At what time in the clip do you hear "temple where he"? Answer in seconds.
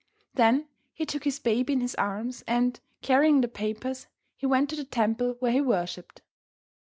4.83-5.61